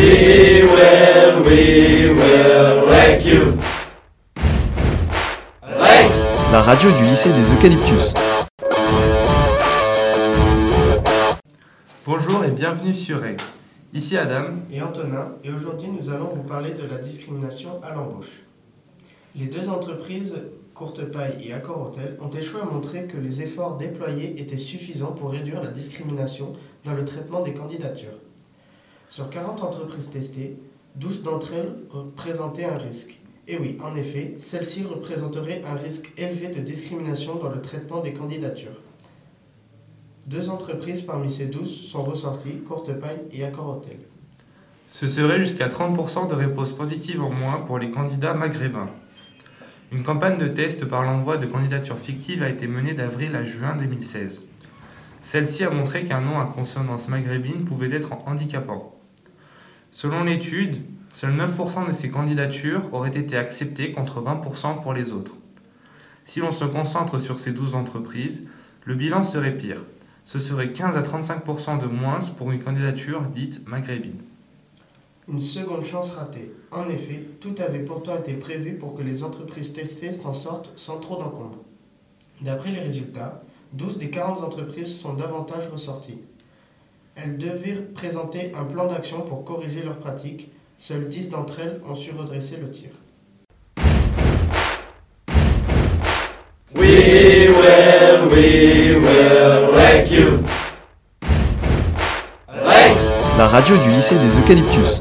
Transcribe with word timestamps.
We 0.00 0.62
will, 0.62 1.44
we 1.44 2.08
will 2.08 2.88
wreck 2.88 3.22
you. 3.22 3.52
Wreck. 5.62 6.10
La 6.50 6.62
radio 6.62 6.90
du 6.92 7.04
lycée 7.04 7.30
des 7.34 7.52
Eucalyptus. 7.52 8.14
Bonjour 12.06 12.42
et 12.46 12.50
bienvenue 12.50 12.94
sur 12.94 13.20
REC. 13.20 13.42
Ici 13.92 14.16
Adam. 14.16 14.54
et 14.72 14.80
Antonin, 14.80 15.32
et 15.44 15.52
aujourd'hui 15.52 15.88
nous 15.90 16.08
allons 16.08 16.30
vous 16.34 16.44
parler 16.44 16.72
de 16.72 16.84
la 16.84 16.96
discrimination 16.96 17.82
à 17.82 17.94
l'embauche. 17.94 18.40
Les 19.36 19.48
deux 19.48 19.68
entreprises, 19.68 20.34
Courtepaille 20.74 21.46
et 21.46 21.52
Accor 21.52 21.88
Hotel, 21.88 22.16
ont 22.22 22.30
échoué 22.30 22.62
à 22.62 22.64
montrer 22.64 23.04
que 23.04 23.18
les 23.18 23.42
efforts 23.42 23.76
déployés 23.76 24.40
étaient 24.40 24.56
suffisants 24.56 25.12
pour 25.12 25.32
réduire 25.32 25.62
la 25.62 25.68
discrimination 25.68 26.54
dans 26.86 26.94
le 26.94 27.04
traitement 27.04 27.42
des 27.42 27.52
candidatures. 27.52 28.16
Sur 29.10 29.28
40 29.28 29.64
entreprises 29.64 30.08
testées, 30.08 30.56
12 30.94 31.24
d'entre 31.24 31.52
elles 31.52 31.74
représentaient 31.90 32.64
un 32.64 32.78
risque. 32.78 33.18
Et 33.48 33.58
oui, 33.58 33.76
en 33.82 33.96
effet, 33.96 34.36
celles-ci 34.38 34.84
représenteraient 34.84 35.62
un 35.66 35.74
risque 35.74 36.12
élevé 36.16 36.46
de 36.46 36.60
discrimination 36.60 37.34
dans 37.34 37.48
le 37.48 37.60
traitement 37.60 38.02
des 38.02 38.12
candidatures. 38.12 38.80
Deux 40.26 40.48
entreprises 40.48 41.02
parmi 41.02 41.28
ces 41.28 41.46
12 41.46 41.88
sont 41.88 42.04
ressorties, 42.04 42.58
Courtepaille 42.58 43.22
et 43.32 43.42
Accor 43.42 43.78
Hotel. 43.78 43.98
Ce 44.86 45.08
serait 45.08 45.40
jusqu'à 45.40 45.66
30% 45.66 46.28
de 46.28 46.34
réponses 46.34 46.72
positives 46.72 47.20
en 47.20 47.30
moins 47.30 47.58
pour 47.66 47.80
les 47.80 47.90
candidats 47.90 48.34
maghrébins. 48.34 48.90
Une 49.90 50.04
campagne 50.04 50.38
de 50.38 50.46
test 50.46 50.84
par 50.84 51.02
l'envoi 51.02 51.36
de 51.36 51.46
candidatures 51.46 51.98
fictives 51.98 52.44
a 52.44 52.48
été 52.48 52.68
menée 52.68 52.94
d'avril 52.94 53.34
à 53.34 53.44
juin 53.44 53.74
2016. 53.74 54.42
Celle-ci 55.20 55.64
a 55.64 55.70
montré 55.70 56.04
qu'un 56.04 56.20
nom 56.20 56.38
à 56.38 56.44
consonance 56.44 57.08
maghrébine 57.08 57.64
pouvait 57.64 57.92
être 57.92 58.12
handicapant. 58.26 58.99
Selon 60.02 60.24
l'étude, 60.24 60.78
seuls 61.10 61.36
9% 61.36 61.86
de 61.86 61.92
ces 61.92 62.10
candidatures 62.10 62.88
auraient 62.94 63.18
été 63.18 63.36
acceptées 63.36 63.92
contre 63.92 64.22
20% 64.22 64.80
pour 64.80 64.94
les 64.94 65.12
autres. 65.12 65.36
Si 66.24 66.40
l'on 66.40 66.52
se 66.52 66.64
concentre 66.64 67.18
sur 67.18 67.38
ces 67.38 67.52
12 67.52 67.74
entreprises, 67.74 68.44
le 68.86 68.94
bilan 68.94 69.22
serait 69.22 69.54
pire. 69.54 69.84
Ce 70.24 70.38
serait 70.38 70.72
15 70.72 70.96
à 70.96 71.02
35% 71.02 71.82
de 71.82 71.84
moins 71.84 72.20
pour 72.38 72.50
une 72.50 72.62
candidature 72.62 73.20
dite 73.24 73.68
maghrébine. 73.68 74.22
Une 75.28 75.38
seconde 75.38 75.84
chance 75.84 76.12
ratée. 76.12 76.50
En 76.70 76.88
effet, 76.88 77.22
tout 77.38 77.56
avait 77.58 77.80
pourtant 77.80 78.16
été 78.16 78.32
prévu 78.32 78.76
pour 78.76 78.96
que 78.96 79.02
les 79.02 79.22
entreprises 79.22 79.74
testées 79.74 80.12
s'en 80.12 80.32
sortent 80.32 80.72
sans 80.76 80.98
trop 80.98 81.18
d'encombre. 81.18 81.58
D'après 82.40 82.70
les 82.70 82.80
résultats, 82.80 83.42
12 83.74 83.98
des 83.98 84.08
40 84.08 84.40
entreprises 84.40 84.96
sont 84.98 85.12
davantage 85.12 85.68
ressorties. 85.68 86.22
Elles 87.22 87.36
devaient 87.36 87.74
présenter 87.94 88.50
un 88.58 88.64
plan 88.64 88.86
d'action 88.86 89.20
pour 89.20 89.44
corriger 89.44 89.82
leurs 89.82 89.98
pratiques. 89.98 90.50
Seules 90.78 91.08
10 91.08 91.28
d'entre 91.28 91.60
elles 91.60 91.80
ont 91.86 91.94
su 91.94 92.12
redresser 92.12 92.56
le 92.56 92.70
tir. 92.70 92.88
We 96.74 97.48
will, 97.48 98.28
we 98.32 98.96
will 98.96 99.74
wreck 99.74 100.10
you. 100.10 100.42
Wreck. 102.48 102.96
La 103.36 103.46
radio 103.46 103.76
du 103.76 103.90
lycée 103.90 104.16
des 104.18 104.38
Eucalyptus. 104.38 105.00